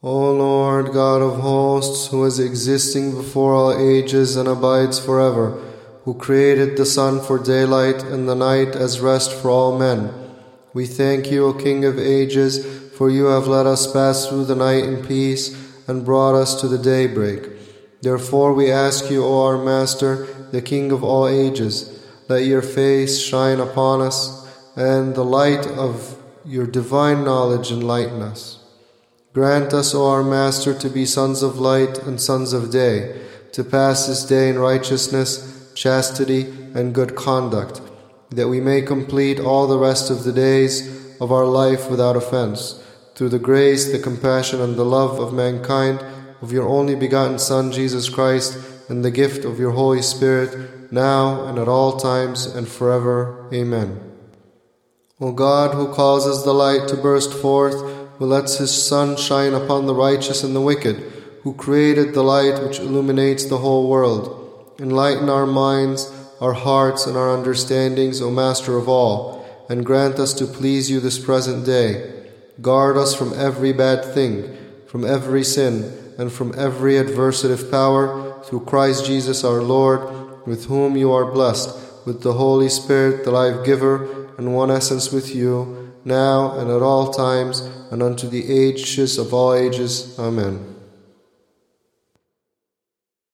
[0.00, 5.60] O Lord God of hosts, who is existing before all ages and abides forever,
[6.04, 10.12] who created the sun for daylight and the night as rest for all men,
[10.72, 12.64] we thank you, O King of ages,
[12.96, 15.56] for you have let us pass through the night in peace
[15.88, 17.48] and brought us to the daybreak.
[18.00, 23.18] Therefore we ask you, O our Master, the King of all ages, let your face
[23.18, 24.46] shine upon us,
[24.76, 28.57] and the light of your divine knowledge enlighten us.
[29.34, 33.20] Grant us, O our Master, to be sons of light and sons of day,
[33.52, 37.82] to pass this day in righteousness, chastity, and good conduct,
[38.30, 42.82] that we may complete all the rest of the days of our life without offense,
[43.14, 46.02] through the grace, the compassion, and the love of mankind,
[46.40, 48.56] of your only begotten Son, Jesus Christ,
[48.88, 53.46] and the gift of your Holy Spirit, now and at all times and forever.
[53.52, 54.00] Amen.
[55.20, 59.86] O God, who causes the light to burst forth, who lets his sun shine upon
[59.86, 60.96] the righteous and the wicked,
[61.42, 64.74] who created the light which illuminates the whole world.
[64.80, 70.34] Enlighten our minds, our hearts, and our understandings, O Master of all, and grant us
[70.34, 72.24] to please you this present day.
[72.60, 78.64] Guard us from every bad thing, from every sin, and from every adversative power, through
[78.64, 81.70] Christ Jesus our Lord, with whom you are blessed,
[82.04, 86.82] with the Holy Spirit, the life giver, and one essence with you now and at
[86.82, 87.60] all times,
[87.90, 90.18] and unto the ages of all ages.
[90.18, 90.77] Amen.